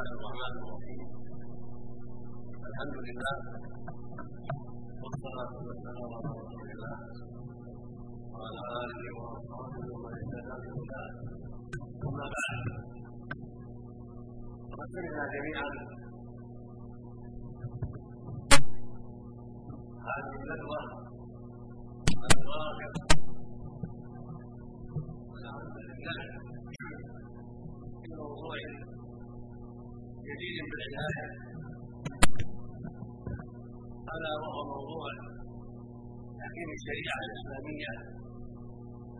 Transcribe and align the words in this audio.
الله 0.00 0.16
الرحمن 0.16 0.54
الرحيم. 0.60 1.00
الحمد 2.68 2.96
لله 3.06 3.34
والصلاة 5.02 5.52
والسلام 5.68 6.10
على 6.16 6.30
رسول 6.40 6.68
الله 6.74 6.96
وعلى 8.32 8.62
آله 8.80 9.02
وأصحابه 9.18 9.84
ومن 9.92 10.14
اهتدى 10.20 10.56
بهداه. 10.62 11.10
أما 12.08 12.26
بعد 12.34 12.60
فقد 14.70 14.88
سمعنا 14.94 15.24
جميعا 15.34 15.68
هذه 20.08 20.32
الندوة 20.40 20.80
الواقع 22.40 22.90
والحمد 25.30 25.76
لله 25.88 26.20
في 28.00 28.08
موضوع 28.20 28.54
جديد 30.30 30.56
بالعناية 30.70 31.28
ألا 34.14 34.32
وهو 34.42 34.60
موضوع 34.74 35.06
تحكيم 36.40 36.68
الشريعة 36.78 37.20
الإسلامية 37.26 37.92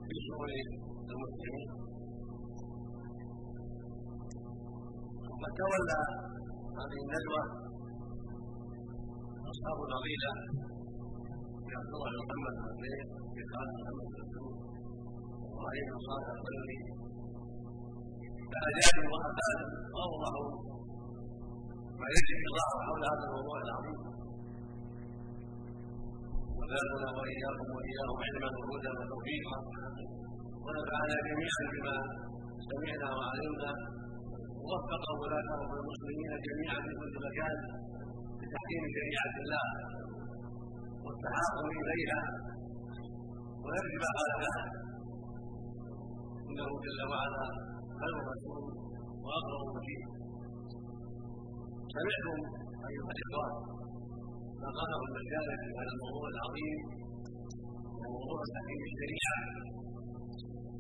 في 0.07 0.15
شؤون 0.27 0.51
المسلمين. 1.13 1.69
وقد 5.31 5.53
تولى 5.61 6.01
هذه 6.79 6.99
الندوة 7.05 7.43
أصحاب 9.53 9.79
العقيدة 9.89 10.31
في 11.65 11.73
عبد 11.81 11.93
الله 11.97 12.13
محمد 12.23 12.55
بن 12.63 12.71
زيد 12.83 13.09
في 13.35 13.41
خالد 13.53 13.75
محمد 13.81 14.09
بن 14.15 14.37
وإبراهيم 15.43 15.87
بن 15.91 15.99
صالح 16.09 16.29
القلبي 16.37 16.79
فأجاب 18.53 18.97
وأفاد. 19.13 19.61
وأوضحوا 19.95 20.51
في 22.41 22.47
الله 22.51 22.69
حول 22.87 23.03
هذا 23.11 23.25
الموضوع 23.29 23.57
العظيم 23.67 23.99
وزادنا 26.59 27.09
وإياكم 27.19 27.67
وإياهم 27.77 28.17
علما 28.27 28.49
وهدى 28.59 28.91
وتوفيقا 28.99 29.59
ونفعنا 30.65 31.17
جميعا 31.29 31.63
بما 31.73 31.97
سمعنا 32.71 33.09
وعلمنا 33.19 33.71
ووفق 34.63 35.05
ولاة 35.21 35.49
أمر 35.65 35.75
المسلمين 35.83 36.31
جميعا 36.49 36.79
في 36.87 36.93
كل 37.01 37.15
مكان 37.27 37.57
لتحكيم 38.41 38.83
شريعه 38.97 39.35
الله 39.43 39.65
والتحاكم 41.05 41.65
ونرجو 43.65 43.99
ما 44.05 44.11
قال 44.19 44.31
لها 44.43 44.63
انه 46.49 46.69
جل 46.85 47.01
وعلا 47.13 47.45
خير 48.01 48.15
رسول 48.33 48.65
وأقرب 49.25 49.65
مجيد 49.77 50.20
سمعتم 51.95 52.39
أيها 52.91 53.11
الاخوان 53.17 53.53
ما 54.63 54.69
قاله 54.79 54.99
المجال 55.09 55.47
في 55.61 55.69
هذا 55.79 55.93
الموضوع 55.97 56.27
العظيم 56.35 56.79
وموضوع 57.99 58.41
تحكيم 58.55 58.81
الشريعه 58.91 59.39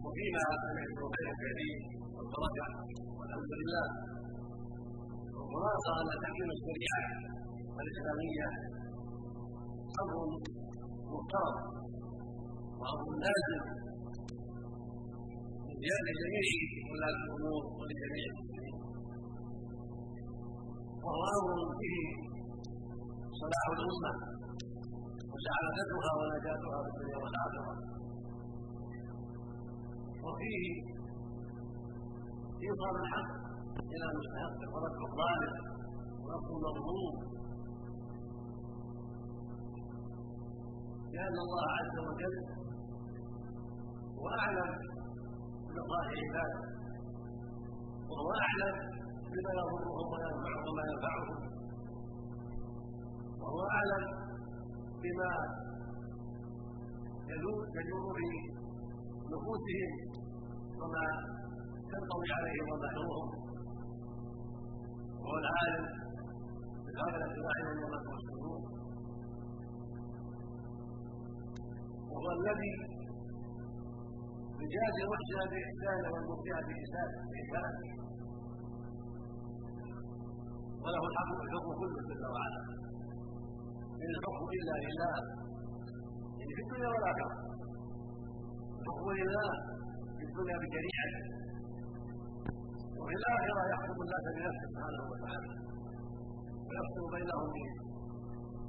وفيما 0.04 0.42
سمعتم 0.64 1.04
خير 1.16 1.28
كثير 1.42 1.78
والبركة 2.14 2.66
والحمد 3.18 3.52
لله. 3.60 3.86
والخلاصه 5.34 5.92
ان 6.00 6.08
تحكيم 6.24 6.48
الشريعه 6.56 7.02
الإسلامية 7.82 8.46
أمر 10.02 10.16
محترم 11.12 11.56
وأمر 12.80 13.10
لازم 13.24 13.62
لجميع 16.06 16.48
ولاة 16.90 17.16
الأمور 17.24 17.62
ولجميع 17.78 18.28
وهو 21.04 21.22
أمر 21.38 21.58
به 21.80 21.96
صلاح 23.40 23.64
الأمة 23.76 24.12
وسعادتها 25.32 26.10
ونجاتها 26.18 26.78
في 26.84 26.88
الدنيا 26.92 27.18
والآخرة. 27.22 27.74
وفيه 30.24 30.64
إيصال 32.64 32.94
الحق 33.02 33.30
إلى 33.94 34.04
المستحق. 34.10 34.58
ورد 34.74 34.94
الظالم 35.08 35.54
ورفض 36.24 36.52
المظلوم 36.70 37.14
لأن 41.14 41.36
الله 41.46 41.64
عز 41.78 41.96
وجل 42.08 42.36
هو 44.18 44.26
اعلم 44.40 44.70
بمصالح 45.66 46.12
عباده 46.22 46.60
وهو 48.10 48.30
أعلم 48.46 48.76
بما 49.32 49.52
يضرهم 49.60 50.06
وينفعهم 50.12 50.62
وما 50.68 50.82
ينفعهم 50.90 51.38
وهو 53.40 53.60
أعلم 53.76 54.04
بما 55.02 55.30
يدور 57.32 57.60
في 58.16 58.28
نفوسهم 59.32 59.92
وما 60.80 61.04
تنطوي 61.92 62.30
عليه 62.38 62.58
مظاهرهم 62.72 63.28
وهو 65.20 65.36
العالم 65.42 65.84
بغفلة 66.84 67.34
أعين 67.50 67.78
وما 67.84 67.98
تبصرون 68.06 68.62
وهو 72.10 72.28
الذي 72.38 72.72
يجازي 74.62 75.00
المحسن 75.04 75.40
بإحسان 75.52 76.02
والمبدع 76.12 76.56
بإحسان. 76.68 77.10
وله 80.84 81.02
الحق 81.10 81.30
الحكم 81.46 81.70
كله 81.80 82.00
جل 82.10 82.24
وعلا 82.34 82.60
إن 84.02 84.10
الحكم 84.18 84.46
إلا 84.58 84.74
لله. 84.84 85.14
يعني 86.38 86.52
في 86.56 86.62
الدنيا 86.64 86.88
والآخرة 86.94 87.34
الحكم 88.80 89.06
لله 89.20 89.48
في 90.16 90.22
الدنيا 90.28 90.56
بشريعته 90.62 91.22
وفي 92.98 93.14
الآخرة 93.20 93.62
يحكم 93.72 93.98
الناس 94.04 94.24
بنفسه 94.36 94.64
سبحانه 94.72 95.02
وتعالى. 95.10 95.50
ويفصل 96.68 97.04
بينهم 97.14 97.50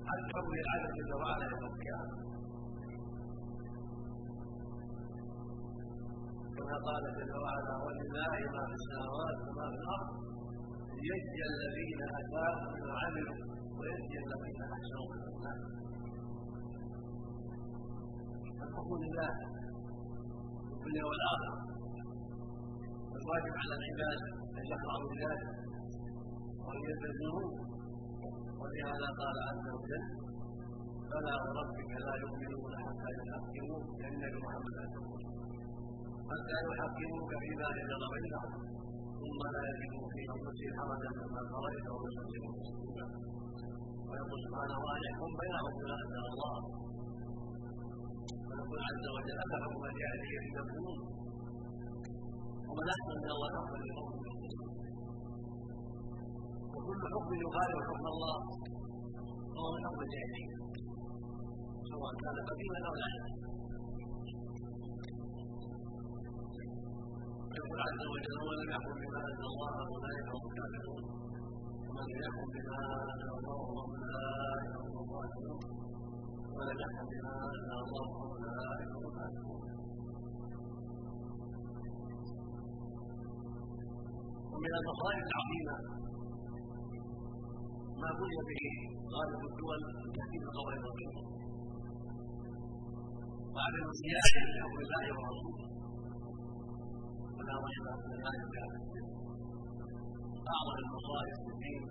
حتى 0.09 0.27
حكم 0.35 0.53
العدل 0.63 0.89
جل 0.97 1.11
وعلا 1.21 1.45
يوم 1.51 1.63
القيامة. 1.71 2.15
كما 6.55 6.75
قال 6.87 7.03
جل 7.17 7.33
وعلا 7.43 7.73
ولله 7.85 8.33
ما 8.55 8.61
في 8.69 8.75
السماوات 8.79 9.37
وما 9.47 9.65
في 9.71 9.77
الأرض 9.83 10.09
ليجزي 11.01 11.41
الذين 11.53 11.99
أساءوا 12.19 12.69
بما 12.75 12.93
عملوا 13.03 13.37
ويجزي 13.77 14.17
الذين 14.25 14.61
أحسنوا 14.75 15.05
بالحسنى 15.09 15.53
الحكم 18.65 18.93
لله 19.03 19.31
في 20.67 20.73
الدنيا 20.77 21.03
والآخرة. 21.09 21.55
والواجب 23.11 23.53
على 23.61 23.73
العباد 23.79 24.19
أن 24.59 24.63
يخضعوا 24.71 25.07
بذلك 25.11 25.49
وان 26.65 26.79
يلتزموه 26.89 27.49
ولهذا 28.61 29.07
قال 29.21 29.35
عز 29.49 29.65
وجل 29.77 30.03
فلا 31.09 31.35
وربك 31.43 31.91
لا 32.05 32.13
يؤمنون 32.23 32.73
حتى 32.85 33.09
يحكموك 33.19 33.85
لأن 34.01 34.23
محمد 34.43 34.77
حتى 36.31 36.57
يحكموك 36.69 37.29
فيما 37.43 37.67
شجر 37.77 38.01
بينهم 38.15 38.51
ثم 39.21 39.39
لا 39.55 39.61
يجدوا 39.69 40.07
في 40.13 40.21
انفسهم 40.33 40.73
حرجا 40.79 41.09
مما 41.19 41.41
قضيت 41.53 41.87
ويسلموا 41.95 42.53
تسليما 42.61 43.05
ويقول 44.09 44.39
سبحانه 44.45 44.77
وان 44.85 45.01
يحكم 45.07 45.31
بينهم 45.41 45.71
بما 45.79 45.95
انزل 46.03 46.23
الله 46.31 46.55
ويقول 48.47 48.79
عز 48.89 49.05
وجل 49.15 49.37
افحكم 49.45 49.81
الجاهليه 49.89 50.41
تبغون 50.55 50.99
ومن 52.69 52.87
احسن 52.95 53.15
من 53.23 53.29
الله 53.35 53.49
حكما 53.57 53.77
لقوم 53.87 54.11
وكل 56.73 57.01
حكم 57.13 57.31
يخالف 57.45 57.77
حكم 57.89 58.05
الله 58.13 58.35
فهو 59.53 59.69
من 59.75 59.81
حكم 59.87 59.99
الجاهليه 60.07 60.49
سواء 61.91 62.11
كان 62.23 62.37
قديما 62.49 62.79
أو 62.89 62.93
لا 63.01 63.07
يقول 67.59 67.79
عز 67.87 68.03
وجل 68.13 68.35
ومن 68.41 68.55
لم 68.61 68.69
يحكم 68.73 68.95
بما 69.01 69.19
انزل 69.29 69.45
الله 69.51 69.71
فاولئك 69.77 70.27
هم 70.33 70.43
الكافرون 70.49 71.03
ومن 71.87 72.07
يحكم 72.23 72.47
بما 72.55 72.77
انزل 73.11 73.29
الله 73.37 73.59
فاولئك 73.75 74.73
هم 74.83 74.95
الظالمون 75.03 75.63
ولم 76.55 76.77
يحكم 76.83 77.05
بما 77.13 77.33
انزل 77.53 77.73
الله 77.83 78.05
فاولئك 78.19 78.89
هم 78.95 79.03
الفاسقون 79.09 79.63
ومن 84.51 84.71
المصائب 84.79 85.23
العظيمة 85.31 85.75
ما 88.01 88.09
بني 88.19 88.39
به 88.49 88.63
غالب 89.15 89.41
الدول 89.51 89.79
من 90.03 90.09
تحكيم 90.19 90.41
القواعد 90.49 90.79
الرقيقه 90.83 91.21
وعدم 93.53 93.85
الصيانه 93.93 94.45
لحكم 94.55 94.79
الله 94.85 95.05
ورسوله. 95.17 95.70
ولا 97.63 97.93
ان 98.35 98.43
ذلك. 98.55 98.93
أعظم 100.53 100.75
المصائب 100.83 101.37
في 101.43 101.49
الدين 101.55 101.83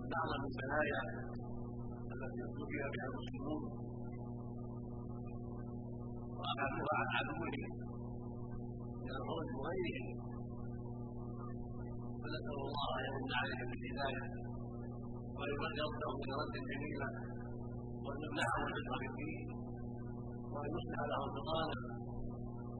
من 0.00 0.10
أعظم 0.20 0.42
البلايا 0.50 1.00
التي 2.12 2.40
ابتلي 2.46 2.82
بها 2.94 3.06
المسلمون. 3.10 3.62
واخذوها 6.38 6.94
عن 7.00 7.08
عدوهم 7.18 7.72
من 9.04 9.12
الخروج 9.18 9.48
وغيرهم 9.58 10.18
فنسأل 12.20 12.56
الله 12.64 12.88
أن 12.98 13.04
يمن 13.08 13.32
عليهم 13.40 13.68
بالهدايه 13.72 14.24
ويردهم 15.38 15.92
برد 16.30 16.54
جميلا 16.70 17.08
وأن 18.04 18.18
يمنعهم 18.26 18.66
في 19.00 19.06
الدين 19.10 19.46
وأن 20.52 20.70
يصلح 20.76 21.00
لهم 21.12 21.28
بطانه 21.36 21.99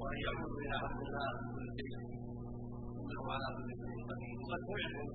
وان 0.01 0.17
يعودوا 0.27 0.59
إلى 0.65 0.77
الله 1.05 1.31
كل 1.55 1.67
شيء 1.77 1.93
انه 3.01 3.23
على 3.35 3.49
كل 3.57 3.71
شيء 3.81 3.97
قدير 4.11 4.37
وقد 4.43 4.61
سمعتم 4.69 5.09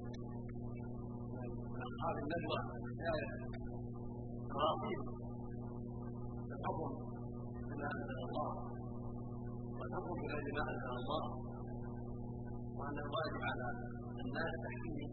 من 1.73 1.81
اصحاب 1.89 2.15
الندوه 2.23 2.59
حكايه 2.85 3.29
تراصيل 4.51 4.99
الحكم 6.55 6.91
بما 7.69 7.87
انزل 7.95 8.19
الله 8.27 8.49
والحكم 9.77 10.13
بغير 10.21 10.47
ما 10.57 10.63
انزل 10.71 10.91
الله 10.99 11.23
وان 12.79 12.97
الواجب 13.05 13.41
على 13.49 13.67
الناس 14.23 14.51
تحكيم 14.65 15.09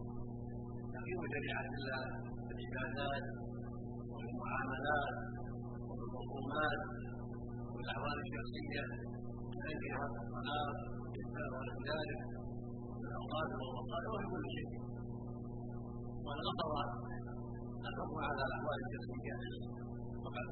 تحكيم 0.94 1.18
شريعه 1.34 1.66
الله 1.78 2.02
في 2.46 2.52
العبادات 2.56 3.24
وفي 4.10 4.26
المعاملات 4.32 5.14
وفي 5.88 6.02
الخصومات 6.06 6.80
وفي 7.68 7.80
الاحوال 7.84 8.16
الشخصيه 9.62 9.94
التنكيح 9.94 9.96
والطلاق 10.02 11.52
وغير 11.52 11.76
ذلك 11.90 12.20
الاوقات 13.06 13.50
والوقائع 13.58 14.08
وفي 14.14 14.26
كل 14.32 14.44
شيء 14.56 14.70
وان 16.24 16.38
غفر 16.48 16.70
الحكم 17.86 18.16
على 18.26 18.42
الاحوال 18.48 18.78
الشخصيه 18.86 19.36
وقد 20.24 20.46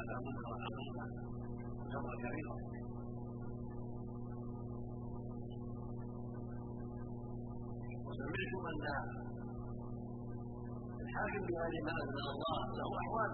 اتى 0.00 0.16
منها 0.24 0.46
وحقيقه 0.50 1.06
امرا 1.96 2.14
كبيرا 2.22 2.54
وسمعتم 8.06 8.62
ان 8.70 8.86
الحاكم 11.02 11.42
بغير 11.48 11.74
ما 11.86 11.92
انزل 12.02 12.26
الله 12.34 12.58
له 12.78 12.88
احوال 13.02 13.32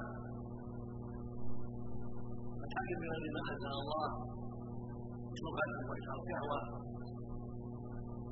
الحاكم 2.64 2.96
بغير 3.02 3.24
ما 3.36 3.40
أنزل 3.52 3.72
الله 3.82 4.37
شبهه 5.38 5.72
واشراف 5.88 6.20
شهوه 6.30 6.60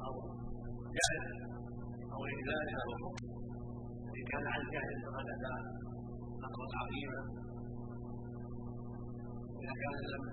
أو 0.07 0.15
جهل 0.97 1.25
أو 2.13 2.19
غير 2.27 2.41
ذلك 2.51 2.75
أو 2.85 2.91
حكم 3.03 3.27
ان 4.17 4.25
كان 4.33 4.45
عن 4.55 4.63
فقد 5.07 5.27
اتى 5.35 5.55
امرا 6.47 6.69
عظيما 6.81 7.21
اذا 9.63 9.75
كان 9.83 9.95
لم 10.15 10.25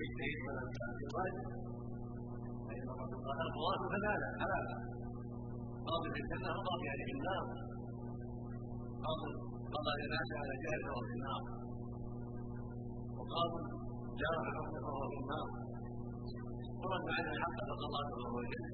يجتهد 0.00 0.38
ولم 0.46 0.68
الواجب 1.04 1.46
فان 2.66 2.86
الرسول 2.94 3.20
قال 3.26 3.38
القضاء 3.46 3.76
ثلاثة 3.94 4.28
ثلاثة 4.42 4.76
قاضي 5.88 6.08
في 6.14 6.20
الجنه 6.24 6.50
وقاضي 6.58 6.86
في 7.08 7.12
النار 7.16 7.44
قاضي 9.06 9.30
قضى 9.74 9.92
للناس 10.00 10.28
على 10.40 10.54
جهل 10.62 10.80
فهو 10.86 11.00
في 11.08 11.14
النار 11.18 11.42
وقاضي 13.18 13.60
جار 14.20 14.36
الحكم 14.48 14.74
فهو 14.86 15.04
في 15.12 15.18
النار. 15.22 15.63
ورد 16.88 17.06
عن 17.16 17.24
الحق 17.34 17.58
فقضى 17.68 18.00
فهو 18.10 18.38
الجنه 18.44 18.72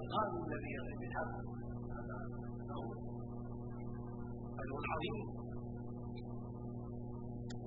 القاضي 0.00 0.38
الذي 0.46 0.70
يقضي 0.76 0.94
بالحق 1.00 1.32
اجر 4.60 4.76
عظيم 4.92 5.16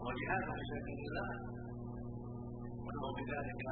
وجهاد 0.06 0.46
في 0.86 0.94
الله 1.10 1.30
وله 2.86 3.06
بذلك 3.18 3.64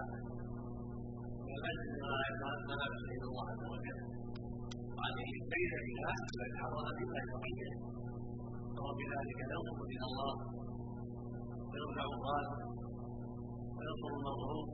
من 1.46 1.54
الاجر 1.60 1.92
ما 2.70 2.86
سبيل 3.02 3.22
الله 3.30 3.46
عز 3.52 3.64
وجل 3.74 4.00
وعليه 4.98 5.32
اله 6.00 6.18
بل 6.40 6.52
حضر 6.62 6.88
بالله 6.98 7.26
وحيه 7.36 7.72
وهو 8.76 8.92
بذلك 9.00 9.40
ينصر 9.54 9.82
إلى 9.96 10.06
الله 10.12 10.34
ويرفع 11.80 12.06
الظالم 12.16 12.54
وينصر 13.76 14.12
المظلوم 14.20 14.68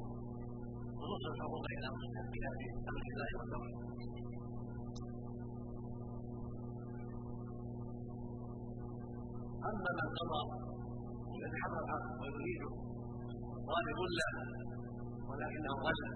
ونصر 1.00 1.30
الحقوق 1.36 1.66
إلى 1.78 1.88
مستحقها 1.96 2.52
بامر 2.60 3.04
الله 3.12 3.30
وتوحيده. 3.40 3.86
أما 9.70 9.90
من 10.00 10.10
قضى 10.20 10.42
الذي 11.38 11.58
حضر 11.64 11.80
الحق 11.84 12.06
ويريده 12.22 12.72
ظالم 13.70 14.00
له 14.20 14.34
ولكنه 15.30 15.74
غلب 15.86 16.12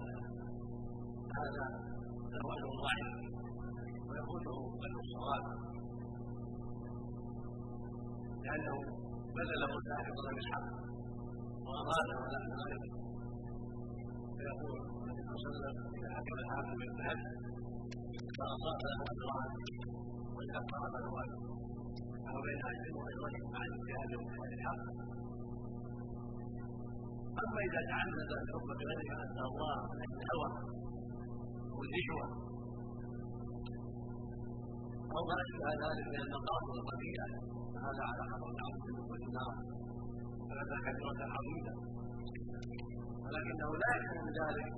هذا 1.38 1.66
له 2.32 2.44
اجر 2.54 2.68
ضعيف 2.82 3.10
ويفوته 4.08 4.56
اجر 4.86 4.98
الصواب 5.06 5.44
لأنه 8.44 8.76
بذله 9.36 9.72
ساحقا 9.88 10.22
بالحق 10.36 10.66
واماته 11.66 12.16
على 12.24 12.38
ذلك 12.60 12.92
فيقول 14.36 14.78
النبي 15.02 15.22
صلى 15.26 15.34
الله 15.34 15.42
عليه 15.42 15.50
وسلم 15.50 15.74
إذا 15.98 16.08
حكم 16.16 16.34
الحاكم 16.42 16.74
بالعدل 16.80 17.24
فأصاب 18.38 18.78
له 18.90 19.00
اجران 19.12 19.50
وكفر 20.36 20.82
له 20.94 21.06
اجر 21.22 21.40
وبين 22.34 22.60
أجر 22.70 22.86
واجرين 22.98 23.44
مع 23.54 23.60
الاجتهاد 23.68 24.10
واتباع 24.18 24.50
الحق 24.58 24.82
أما 27.42 27.58
إذا 27.68 27.80
تعمد 27.90 28.30
الحكم 28.40 28.68
بغير 28.80 29.00
ما 29.10 29.16
انزل 29.24 29.44
الله 29.50 29.76
من 30.00 30.08
الهوى 30.18 30.50
والرشوه 31.78 32.26
أو 35.14 35.20
ما 35.28 35.36
اشبه 35.44 35.68
ذلك 35.84 36.06
من 36.14 36.20
المقاصد 36.26 36.74
القبيحه 36.80 37.59
فهذا 37.80 38.04
على 38.10 38.22
خطر 38.30 38.50
عظيم 38.64 38.96
من 39.10 39.20
النار 39.28 39.54
فهذا 40.48 40.76
كبيرة 40.86 41.20
عظيمة. 41.36 41.74
ولكنه 43.24 43.70
لا 43.82 43.90
يكون 44.00 44.26
ذلك 44.40 44.70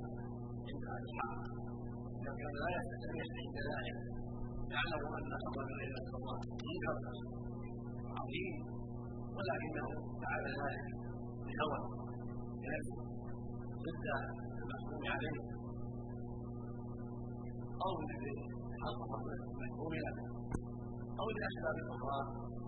عند 0.69 0.85
الحق. 1.03 1.41
اذا 2.19 2.33
كان 2.41 2.55
لا 2.63 2.69
يستمع 2.77 3.25
عند 3.41 3.57
ذلك. 3.71 3.97
يعلم 4.75 5.03
أن 5.19 5.33
أمر 5.49 5.67
إلى 5.85 5.99
الله 6.17 6.39
منكر 6.67 6.97
عظيم. 8.19 8.55
ولكنه 9.37 9.89
فعل 10.23 10.45
ذلك 10.61 10.87
بهوى. 11.47 11.81
بنفسه. 12.63 12.99
ضد 13.85 14.07
المحكوم 14.63 15.03
عليه. 15.15 15.39
أو 17.85 17.93
لحظه 18.83 19.13
المحكوم 19.51 19.93
له 20.05 20.17
أو 21.21 21.27
لاسباب 21.39 21.77
أخرى. 21.95 22.21
من 22.53 22.62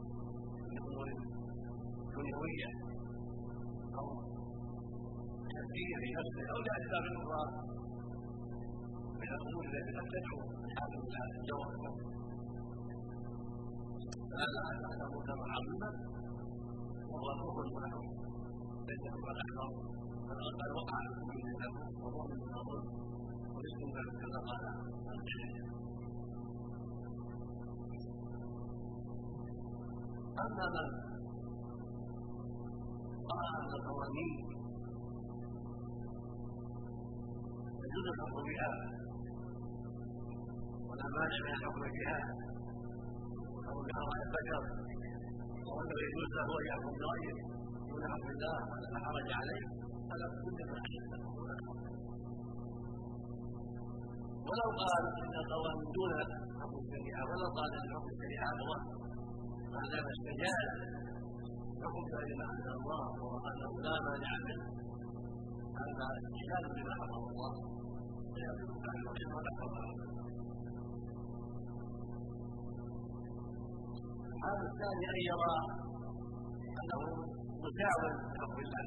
امور 0.85 1.09
دنيويه 2.15 2.71
أو 3.99 4.07
تفكير 5.55 5.97
في 6.03 6.09
نفسه 6.19 6.45
أو 6.53 6.59
لاسباب 6.67 7.05
أخرى 7.19 7.43
من 9.21 9.29
الأمور 9.37 9.65
التي 9.69 9.93
قد 9.99 10.07
تدعو 10.15 10.39
الحاكم 10.67 11.01
إلى 11.09 11.21
الجواب. 11.41 11.73
فهذا 14.31 14.61
هذا 14.69 15.05
منكر 15.13 15.39
عظيما 15.55 15.91
كفر 17.11 17.67
معلوم 17.77 18.07
ليس 18.89 19.03
كفرا 19.15 19.33
اكبر 19.45 19.69
قد 20.61 20.71
وقع 20.79 20.99
في 21.15 21.23
كل 21.31 21.49
وظلم 22.03 22.41
من 22.43 22.59
ظلم 22.69 22.87
والاستنباط 23.55 24.09
كما 24.21 24.39
قال 24.49 24.63
أما 30.43 30.65
من 30.75 30.87
ان 33.59 33.71
القوانين 33.79 34.35
يجوز 37.85 38.07
الحكم 38.13 38.39
بها 38.49 38.71
ولا 40.89 41.07
مانع 41.17 41.39
من 41.45 41.53
الحكم 41.59 41.83
بها. 41.97 42.19
أو 43.69 43.77
بهواء 43.87 44.19
البشر 44.27 44.63
وأنه 45.75 45.97
يجوز 46.07 46.29
له 46.39 46.49
أن 46.61 46.65
يحكم 46.71 46.93
برايه 47.01 47.37
دون 47.89 48.03
حكم 48.13 48.29
الله 48.35 48.59
ولا 48.73 48.99
حرج 49.05 49.29
عليه 49.41 49.65
هذا 50.11 50.27
كل 50.45 50.59
ما 50.71 50.79
ولو 54.49 54.69
قال 54.83 55.03
إن 55.23 55.35
القوانين 55.43 55.89
دون 55.97 56.13
حكم 56.61 56.77
الشريعة 56.85 57.23
ولو 57.31 57.49
قال 57.59 57.71
إن 57.81 57.89
حكم 57.95 58.09
الشريعة 58.15 58.49
هو 59.75 59.81
معناه 59.81 60.07
استجاب 60.15 60.67
حكم 61.83 62.03
بغير 62.11 62.33
ما 62.41 62.47
أنزل 62.53 62.73
الله 62.79 63.05
وانه 63.23 63.73
لا 63.87 63.95
مانع 64.07 64.33
منه. 64.47 64.67
هذا 65.79 66.07
اجتهاد 66.19 66.65
بما 66.77 66.93
حفظ 67.01 67.25
الله. 67.31 67.53
فيأخذ 68.35 68.71
عن 68.89 68.97
الوحي 69.01 69.25
ولا 69.35 69.53
هذا 74.45 74.65
الثاني 74.71 75.05
أن 75.13 75.19
يرى 75.31 75.55
أنه 76.81 77.01
مساو 77.65 78.01
لحكم 78.35 78.59
الله 78.65 78.87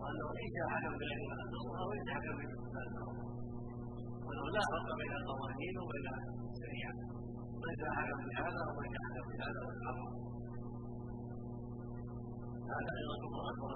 وأنه 0.00 0.26
ليس 0.38 0.56
حكم 0.72 0.92
بالعلم 0.98 1.28
على 1.32 1.42
النصر 1.46 1.78
وليس 1.88 2.08
حكم 2.16 2.34
بالنصر 2.38 2.86
وأنه 4.26 4.44
لا 4.56 4.62
فرق 4.72 4.88
بين 5.00 5.12
القوانين 5.20 5.74
وبين 5.82 6.06
الشريعة. 6.52 6.94
ليس 7.66 7.82
حكم 7.96 8.20
بهذا 8.28 8.62
وليس 8.76 8.96
حكم 9.04 9.30
بهذا 9.32 9.62
هذا 12.70 12.90
أيضا 12.98 13.14
كفر 13.22 13.42
اكبر 13.50 13.70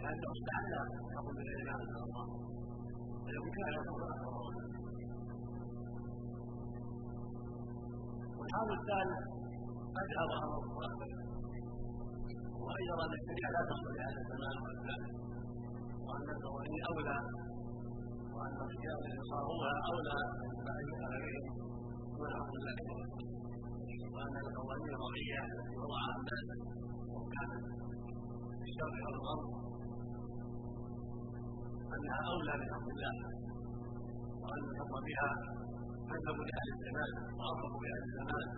لأنه 0.00 0.28
استحل 0.36 0.72
حكم 1.14 1.32
بالعلم 1.36 1.68
على 1.74 1.82
النصر 1.88 2.26
فلو 3.24 3.42
كان 3.56 3.74
كفر 3.88 4.02
اكبر 4.14 4.34
والحال 8.38 8.68
الثالث 8.78 9.20
قد 9.96 10.10
اظهر 10.24 10.52
الصلاه 10.62 11.00
وأيضا 12.64 13.04
أن 13.06 13.12
الشريعه 13.18 13.50
لا 13.54 14.08
الزمان 14.20 14.56
والزمان 14.64 15.02
وأن 16.06 16.26
القوانين 16.36 16.82
أولى. 16.90 17.18
وأن 18.34 18.56
التي 18.66 18.88
صاروها 19.30 19.72
أولى. 19.90 20.16
على 21.04 21.16
غيرهم 21.24 21.54
دون 21.56 21.79
أمر 22.20 22.52
الله 22.58 22.76
وان 24.14 24.34
القوانين 24.44 24.90
الوضعيه 24.94 25.40
التي 25.52 25.74
وضعها 25.82 26.12
الناس 26.18 26.48
وكانت 27.14 27.64
في 28.60 28.66
الشرق 28.70 28.96
والغرب 29.06 29.48
انها 31.94 32.18
اولى 32.32 32.52
أمر 32.76 32.88
الله 32.94 33.14
وان 34.42 34.62
الحكم 34.72 34.96
بها 35.08 35.30
انسب 36.14 36.38
لاهل 36.48 36.68
الزمان 36.76 37.12
واطلق 37.38 37.74
لاهل 37.84 38.02
الزمان 38.08 38.48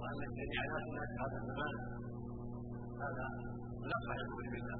وان 0.00 0.20
الشريعه 0.28 0.66
لا 0.74 0.80
تناسب 0.84 1.18
هذا 1.22 1.38
الزمان 1.42 1.74
هذا 3.02 3.26
لا 4.08 4.14
يقول 4.22 4.44
بالله 4.52 4.78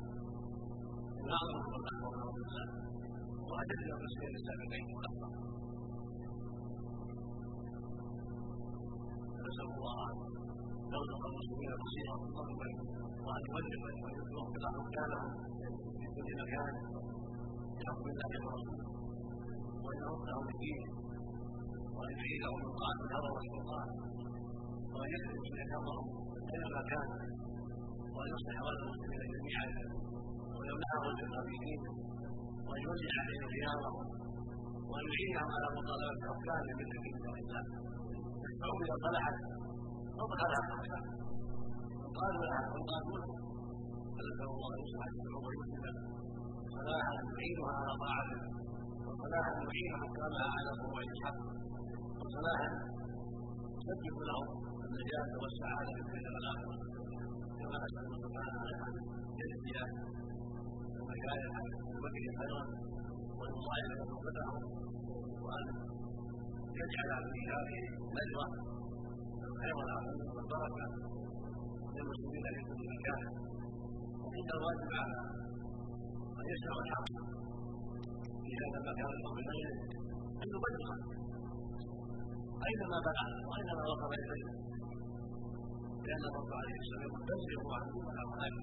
لا 1.31 1.39
أمر 1.45 1.75
الله 1.79 1.97
ونعوذ 2.05 2.35
بالله 2.39 2.67
واجل 3.51 3.81
المسلمين 3.97 4.35
السابقين 4.41 4.87
نسال 9.49 9.69
الله 9.77 9.99
لو 10.93 11.03
لقى 11.11 11.27
المسلمين 11.31 11.73
بصيرا 11.83 12.15
قلبا 12.39 12.69
وأن 13.27 13.43
يوجه 13.51 13.83
ويوفق 14.05 14.65
حكامهم 14.77 15.33
في 16.01 16.07
كل 16.15 16.29
مكان 16.43 16.75
بحق 17.79 18.03
الله 18.13 18.33
ورسوله 18.47 18.89
وإن 19.85 19.99
يوفقهم 20.07 20.47
الدين 20.55 20.83
من 22.63 22.71
طاعه 22.81 22.99
الهوى 23.07 23.31
والشيطان 23.35 23.89
وإن 24.95 25.09
يكتب 25.15 25.37
من 25.45 25.65
كفرهم 25.73 26.07
أينما 26.53 26.81
كان. 26.91 27.09
وإن 28.15 28.29
يصلح 28.35 28.55
احوال 28.59 28.75
المسلمين 28.83 29.23
جميعا. 29.35 29.67
ويمنعهم 30.57 31.13
للخبيثين 31.19 31.81
وإن 32.69 32.81
يوسع 32.87 33.11
عليهم 33.21 33.47
خيارهم. 33.55 34.07
وإن 34.91 35.07
يعينهم 35.15 35.51
على 35.57 35.69
مطالبه 35.77 36.25
افكارهم 36.33 36.77
من 36.79 36.87
دين 37.05 37.17
الله 37.43 37.65
اذا 38.83 38.97
صلحت 39.07 39.37
اصلح 40.23 40.41
لها 40.53 40.63
الافكار 40.67 41.05
وقالوا 42.05 42.45
لها 42.49 42.63
وقالوا 42.77 43.19
فنسال 44.17 44.49
الله 44.55 44.69
ان 44.75 44.81
يصلح 44.87 45.07
الشعوب 45.13 45.45
ويسلم 45.49 45.97
صلاحا 46.77 47.13
يعينها 47.37 47.73
على 47.81 47.93
طاعته 48.05 48.41
وصلاحا 49.07 49.53
يعين 49.65 49.93
حكامها 50.03 50.47
على 50.57 50.71
فروع 50.81 51.01
الحق 51.15 51.39
وصلاحا 52.23 52.71
يسبب 53.79 54.17
لهم 54.29 54.47
النجاة 54.87 55.31
والسعادة 55.43 55.91
في 55.97 56.01
الدنيا 56.05 56.31
والآخرة. 56.35 56.77
كما 57.59 57.77
اسال 57.87 58.07
سبحانه 58.25 58.61
ان 58.87 58.95
يجزي 59.41 59.79
المشايخ 60.99 61.55
بكر 62.05 62.25
خيرا 62.39 62.63
ويضاعف 63.39 63.91
توبتهم 64.11 64.59
وان 65.45 65.67
يجعل 66.83 67.23
في 67.33 67.41
هذه 67.53 67.77
النجوى 68.07 68.47
الخير 69.49 69.75
والعافيه 69.79 70.29
والبركه 70.37 70.87
للمسلمين 71.95 72.45
في 72.57 72.63
كل 72.69 72.83
مكان 72.95 73.23
وان 74.25 74.49
الواجب 74.57 74.91
على 75.01 75.19
من 76.37 76.47
يسمع 76.53 76.75
الحق 76.85 77.09
في 78.43 78.51
هذا 78.61 78.77
المكان 78.81 79.11
الطويل 79.19 79.49
ان 80.43 80.49
يبلغ 80.55 80.91
اينما 82.69 82.99
بلغ 83.09 83.29
واينما 83.49 83.83
وصل 83.91 84.13
اليه 84.23 84.49
لأن 86.07 86.23
الرب 86.31 86.51
عليه 86.61 86.77
السلام 86.83 87.03
يقول 87.07 87.23
بلغوا 87.31 87.75
عنكم 87.79 88.03
ولا 88.09 88.23
هناك 88.33 88.57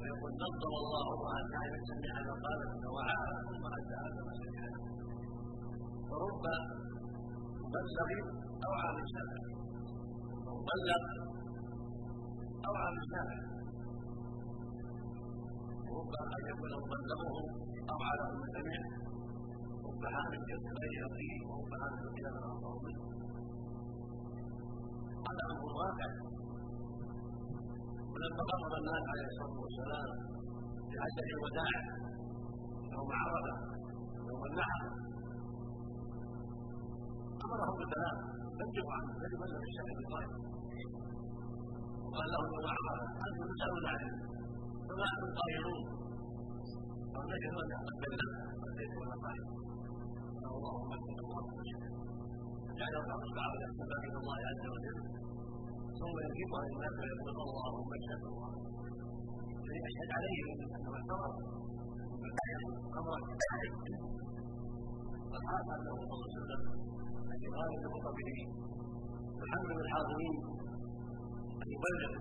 ويقول 0.00 0.32
نظر 0.44 0.72
الله 0.82 1.04
امرا 1.14 1.38
كانت 1.54 1.82
سمع 1.90 2.14
ما 2.28 2.34
قالت 2.44 2.70
فوعاها 2.84 3.32
ثم 3.48 3.64
ادى 3.78 3.96
هذا 4.04 4.20
ما 4.26 4.38
فرب 7.72 7.88
مبلغ 7.98 8.10
اوعى 8.66 8.88
من 8.96 9.06
سمع 9.14 9.36
مبلغ 10.58 11.02
اوعى 12.68 12.88
من 12.96 13.02
سمع 13.12 13.36
رب 15.96 16.12
ان 16.22 16.42
يكون 16.52 16.72
مبلغه 16.84 17.32
اوعى 17.92 18.12
له 18.20 18.28
من 18.40 18.46
سمع 18.56 18.80
رب 19.86 20.02
حامل 20.14 20.40
يصل 20.52 20.76
اليه 20.86 21.02
ورب 21.48 21.72
حامل 21.80 22.02
إلى 22.18 22.28
اخطاه 22.38 22.76
منه 22.84 23.02
هذا 25.28 25.42
أمر 25.52 25.70
واقع. 25.82 26.10
ولما 28.12 28.42
أمر 28.56 28.72
الناس 28.80 29.04
عليه 29.12 29.26
الصلاة 29.32 29.58
والسلام 29.64 30.08
بحجه 30.90 31.28
الوداع 31.36 31.72
يوم 32.94 33.10
عرفة 33.20 33.54
يوم 34.28 34.42
النحر 34.50 35.07
امرهم 37.44 37.74
بالبلاغ 37.78 38.14
بلغوا 38.58 38.92
عنه 38.96 39.10
بل 39.22 39.32
بلغ 39.42 39.60
الشهر 39.68 39.90
بالغايه 39.98 40.30
وقال 42.04 42.28
لهم 42.32 42.48
يوم 42.54 42.66
عرفه 42.72 42.94
أنتم 43.26 43.44
تسالون 43.52 43.84
عنه 43.92 44.10
فما 44.88 45.06
أنتم 45.12 45.30
قائلون 45.40 45.78
فنجد 47.14 47.52
ان 47.62 47.72
قد 47.86 47.96
بلغ 48.04 48.30
وليس 48.62 48.92
ولا 49.00 49.16
قائل 49.24 49.44
اللهم 50.56 50.90
صل 51.04 51.18
اللهم 51.24 51.58
جعل 52.78 52.94
الله 53.02 53.20
بعض 53.40 53.52
الاسباب 53.58 54.02
إلى 54.08 54.18
الله 54.22 54.38
عز 54.50 54.64
وجل 54.74 54.98
ثم 56.00 56.14
يجيب 56.26 56.50
عن 56.60 56.66
الناس 56.74 56.94
ويقول 57.00 57.36
اللهم 57.46 57.90
اشهد 57.98 58.22
الله 58.30 58.50
فيشهد 59.66 60.10
عليه 60.18 60.38
انه 60.52 60.88
اعترف 60.96 61.38
امرا 62.98 63.18
الله 65.36 65.62
عليه 65.74 65.92
وسلم 66.26 66.62
ان 67.32 67.38
يغالب 67.46 67.82
بخطبه 67.94 68.38
وحمل 69.40 69.76
الحاضرين 69.84 70.34
ان 71.62 71.68
يبلغ 71.74 72.12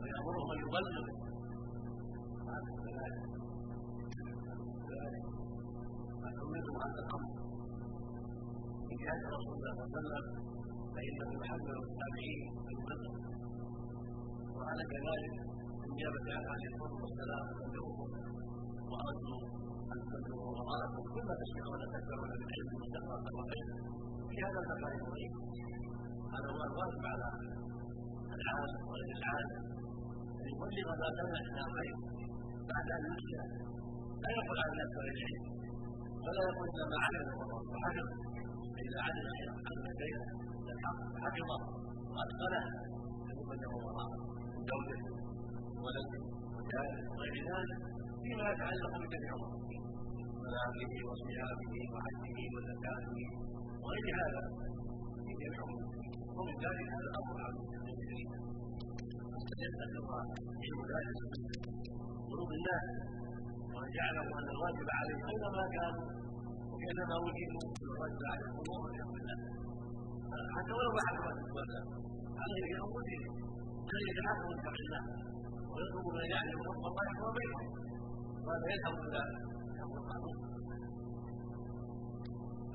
ويامرهم 0.00 0.48
ان 0.54 0.58
يبلغ 0.64 0.96
هذا 2.50 2.70
كذلك 2.84 3.18
كذلك 4.86 5.24
امرتم 6.44 6.74
هذا 6.84 7.00
الامر 7.04 7.30
جهه 9.00 9.20
رسول 9.36 9.54
الله 9.58 9.72
صلى 9.78 9.84
الله 9.84 9.92
عليه 9.92 10.00
وسلم 10.00 10.24
فانه 10.94 11.30
يحمل 11.40 11.76
التابعين 11.88 12.40
ان 12.68 12.74
يبلغ 12.80 13.12
وعلى 14.56 14.82
كذلك 14.92 15.34
النيابه 15.88 16.26
عنه 16.36 16.48
عليه 16.54 16.68
الصلاه 16.72 16.96
والسلام 17.04 17.44
بلغوهم 17.58 18.10
واردوا 18.92 19.40
ان 19.92 19.98
تبلغوا 20.10 20.52
وراءكم 20.58 21.02
ثم 21.14 21.28
تشفعون 21.40 21.80
تكبرون 21.94 22.30
بالعلم 22.40 22.70
واستقرار 22.78 23.20
الخير 23.34 23.66
في 24.28 24.36
هذا 24.44 24.58
المكان 24.62 24.92
العظيم 25.00 25.32
هذا 26.34 26.48
هو 26.54 26.62
الواجب 26.68 27.02
على 27.12 27.26
العالم 28.38 28.80
وغير 28.88 29.10
العالم 29.20 29.52
ان 30.40 30.46
يبلغ 30.52 30.88
ما 31.00 31.08
سمع 31.18 31.38
إلى 31.48 31.60
الخير 31.68 31.96
بعد 32.70 32.86
ان 32.96 33.02
يسلم 33.12 33.46
لا 34.22 34.30
يقول 34.38 34.56
عن 34.62 34.68
الناس 34.72 34.92
العلم 35.04 35.42
ولا 36.24 36.42
يقول 36.48 36.68
ما 36.92 36.98
علم 37.06 37.26
وحفظ 37.72 38.08
فاذا 38.74 38.98
علم 39.06 39.26
ان 39.70 39.84
شيئا 40.00 40.22
من 40.64 40.70
الحق 40.74 40.98
حفظه 41.22 41.58
واتقنه 42.14 42.62
فيبلغ 43.26 43.72
وراءه 43.84 44.18
من 44.54 44.62
زوجه 44.70 45.00
ولده 45.84 46.20
وجاره 46.56 46.98
وغير 47.10 47.36
ذلك 47.50 47.80
فيما 48.28 48.46
يتعلق 48.52 48.92
بجميع 49.02 49.34
صلاته 50.44 50.92
وصيامه 51.08 51.74
وحجه 51.94 52.38
وزكاته 52.54 53.18
وغير 53.82 54.06
هذا 54.22 54.42
في 55.24 55.32
جميع 55.42 55.62
ومن 56.36 56.54
ذلك 56.64 56.88
هذا 56.94 57.08
الأمر 57.12 57.36
عن 57.46 57.54
المسلمين 57.60 58.28
يستقر 59.64 60.08
علم 60.62 60.80
ذلك 60.92 61.18
قلوب 62.30 62.50
الناس 62.58 62.86
وان 63.74 63.90
يعلموا 64.00 64.34
أن 64.40 64.48
الواجب 64.54 64.88
عليهم 64.98 65.22
أينما 65.32 65.64
كانوا 65.76 66.06
وكأنما 66.70 67.16
وجدوا 67.24 67.64
الواجب 67.88 68.22
عليهم 68.32 68.54
امور 68.62 68.82
الحمد 68.92 69.16
لله. 69.20 69.38
حتى 70.56 70.72
ولو 70.78 70.90
بعد 70.98 71.14
ما 71.24 71.30
تتولى 71.38 71.80
عليه 72.42 72.68
انفسهم 72.84 73.34
عليه 73.92 74.20
حق 74.28 74.42
اتق 74.54 74.76
الله. 74.84 75.02
ويطلب 75.72 76.06
من 76.16 76.26
يعلم 76.34 76.58
حق 76.66 76.84
الله 76.90 77.32
بينهم. 77.38 77.66
وهذا 78.48 78.66
يذهب 78.74 78.94
إلى 79.06 79.20
حق 79.78 79.92
القانون 80.00 80.36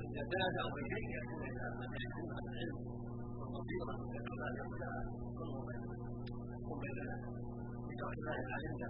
إذا 0.06 0.22
تنازعوا 0.32 0.72
في 0.74 0.82
شيء 0.92 1.06
يكون 1.18 1.42
إلى 1.50 1.64
من 1.80 1.88
يحكم 1.96 2.26
العلم 2.42 2.78
والبصيره 3.38 3.94
كما 4.26 4.46
يقول 4.58 4.80
يحكم 6.52 6.76
بيننا 6.82 7.16
بتوع 7.88 8.10
الله 8.18 8.38
علمنا 8.54 8.88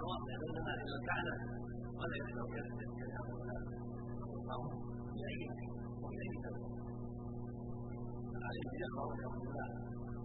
سواء 0.00 0.18
بيننا 0.42 0.72
إلى 0.82 0.94
الكعبه 1.00 1.34
ولا 1.98 2.14
يشرب 2.20 2.50
يذهب 3.00 3.28
إلى 3.42 3.54
اليه 5.14 5.50
عليه 8.46 8.70
يقرا 8.84 9.04
الحمد 9.14 9.42
لله 9.46 9.68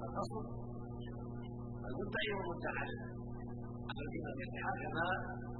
الاصل 0.06 0.44
المدعي 1.90 2.30
والمدعى 2.38 2.88
لم 3.96 4.38
يتحاكم 4.44 4.96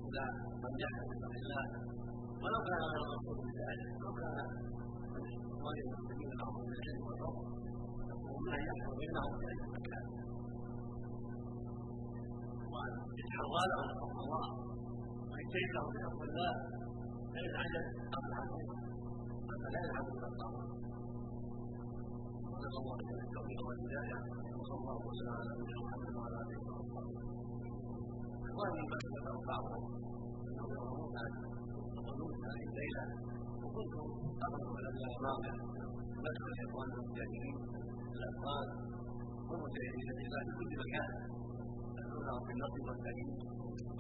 إلى 0.08 0.24
من 0.64 0.74
يحكم 0.84 1.10
بالله 1.34 1.66
ولو 2.44 2.60
كان 2.68 2.82
غير 2.92 3.04
مقصود 3.12 3.38
بذلك 3.48 3.90
ولو 4.00 4.14
كان 4.20 4.38
غير 5.66 5.84
المسلمين 5.86 6.30
بعضهم 6.40 6.64
من 6.70 6.74
العلم 6.80 7.04
والفضل 7.08 7.46
يقولون 8.10 8.54
ان 8.58 8.62
يحكم 8.70 8.94
بينهم 9.02 9.32
في 9.40 9.46
اي 9.52 9.58
مكان 9.76 10.06
وأن 12.72 12.92
يتحرى 13.20 13.62
لهم 13.72 13.88
حكم 14.00 14.18
الله. 14.26 14.46
ويجتهد 15.32 15.70
لهم 15.76 15.90
بحكم 15.96 16.22
الله 16.30 16.52
فيتعجب 17.34 17.86
اصلح 18.18 18.40
فلا 19.64 19.80
يلعب 19.86 20.06
بالقمر 20.22 20.64
نسال 22.52 22.74
الله. 22.82 22.98
التوفيق 23.26 23.62
والهداية 23.68 24.18
وصلى 24.60 24.78
الله 24.82 24.98
وسلم 25.08 25.34
على 25.40 25.52
نبينا 25.60 25.80
محمد 25.86 26.14
وعلى 26.20 26.38
آله 26.44 26.75
اخواني 28.56 28.82
ما 28.92 28.98
ذكر 29.04 29.36
بعضهم 29.52 29.84
يقولون 31.98 32.34
هذه 32.48 32.64
الليلة 32.70 33.04
وكنت 33.64 33.94
اقرا 34.46 34.70
على 34.78 34.90
المواقع 34.96 35.54
بدخل 36.24 36.52
الاخوان 36.56 36.90
المجاهدين 37.00 37.56
الاطفال 38.18 38.68
والمجاهدين 39.50 40.08
لله 40.20 40.42
في 40.46 40.52
كل 40.60 40.72
مكان 40.84 41.10
يدعونهم 42.00 42.42
في 42.48 42.52
النصر 42.56 42.80
والتأكيد 42.88 43.34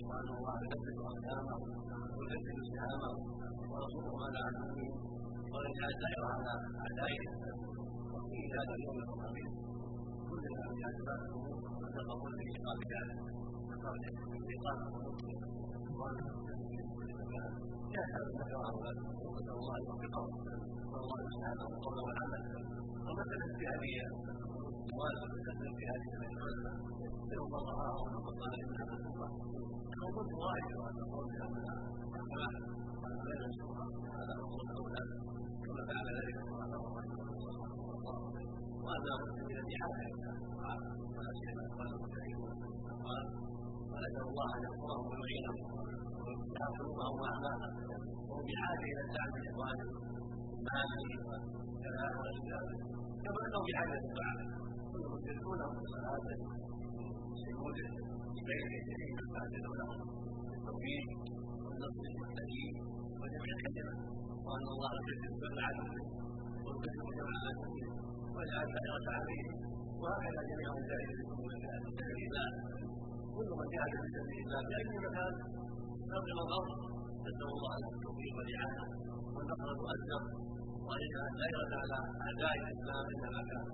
وان 0.10 0.28
الله 0.38 0.56
يثبت 0.72 0.98
اقدامهم 1.10 1.62
ويثبت 2.18 2.66
سهامهم 2.76 3.20
ورسولهم 3.72 4.20
على 4.26 4.40
عدوهم 4.48 4.94
ويجعل 5.54 5.92
الدائره 5.96 6.28
على 6.36 6.54
اعدائهم 6.86 7.34
في 8.30 8.40
هذا 8.58 8.74
اليوم 8.78 8.98
العظيم 9.04 9.50
كل 10.30 10.44
الانبياء 10.52 10.92
سبقوا 10.98 11.46
وسبقوا 11.82 12.30
بايقاف 12.38 12.80
ذلك 12.94 13.35
بايقاف 13.86 14.80
يسأل 17.96 18.24
ذكر 18.40 18.58
هؤلاء 18.68 18.94
نسأل 19.02 19.56
الله 19.62 19.76
يوفقهم 19.88 20.30
نسأل 20.46 21.00
الله 21.04 21.20
سبحانه 21.34 21.66
القول 21.74 21.98
والعمل 22.06 22.42
ومثل 23.08 23.40
اجتهادية 23.48 24.06
ومثل 24.98 25.32
اجتهادية 25.70 26.16
من 26.22 26.30
العلماء 26.38 26.76
لهم 27.30 27.48
ضررهم 27.54 28.10
وقال 28.26 28.54
من 28.70 28.76
هذا 28.82 28.96
واحد 30.82 30.98
قول 31.14 31.28
بامرها 31.34 31.76
كما 35.66 35.82
فعل 35.90 36.08
ذلك 36.18 36.38
سبحانه 36.48 36.80
وأن 38.86 39.06
المسلمين 39.16 39.62
في 39.68 39.74
حاجة 39.82 40.06
ولا 41.16 41.32
سيما 41.42 41.64
قال 41.78 41.90
المجاهدين 41.96 42.38
قال 42.44 42.65
ونسأل 44.06 44.28
الله 44.32 44.50
أن 44.58 44.62
يغفرهم 44.68 45.06
ويعينهم 45.12 45.58
ويفتح 46.26 46.66
قلوبهم 46.78 47.16
وأعمالهم 47.22 47.74
وهم 48.30 48.44
بحاجة 48.50 48.84
إلى 48.92 49.02
الدعم 49.06 49.30
من 49.36 49.44
إخوانهم 49.52 49.90
مالهم 50.68 51.10
وكذا 51.74 52.06
وأشياء 52.20 52.64
كما 53.24 53.40
أنهم 53.46 53.64
بحاجة 53.68 53.96
للدعاء 54.04 54.38
كلهم 54.92 55.18
يدركونهم 55.30 55.74
بصلاة 55.84 56.26
يسلمون 57.34 57.76
بين 58.50 58.68
يديهم 58.78 59.18
فأجدوا 59.34 59.76
لهم 59.80 60.00
التوفيق 60.56 61.06
والنصر 61.66 62.04
المحتاجين 62.12 62.74
وجمع 63.22 63.50
الكلمة 63.58 63.94
وأن 64.46 64.66
الله 64.74 64.92
يجزي 65.10 65.30
كل 65.42 65.58
عدو 65.68 65.86
ويكلم 66.66 67.08
جماعته 67.20 67.74
واجعل 68.36 68.68
خيرة 68.76 69.08
عليهم. 69.18 69.56
وهكذا 70.02 70.42
جميع 70.50 70.70
في 70.76 70.96
سبيل 71.98 72.28
الله 72.28 72.85
كل 73.36 73.50
من 73.60 73.68
جاهد 73.76 73.94
في 74.04 74.10
سبيل 74.18 74.40
الله 74.46 74.62
في 74.68 74.74
اي 74.80 74.84
مكان 75.06 75.34
نظم 76.14 76.38
الأرض 76.46 76.70
نسال 77.28 77.50
الله 77.56 77.74
له 77.82 77.90
التوفيق 77.96 78.34
والإعانة 78.38 78.86
والنصر 79.36 79.68
المؤثر 79.76 80.22
وان 80.88 81.00
يجعل 81.06 81.26
الخيرة 81.34 81.72
على 81.82 81.98
اعداء 82.26 82.54
الإسلام 82.62 83.06
انما 83.14 83.42
كان. 83.50 83.66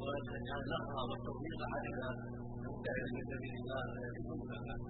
ويجعل 0.00 0.60
النصر 0.64 0.96
والتوفيق 1.10 1.60
علينا 1.74 2.08
المجاهدين 2.64 3.14
في 3.16 3.22
سبيل 3.32 3.54
الله 3.60 3.82
في 4.14 4.20
كل 4.28 4.40
مكان 4.52 4.80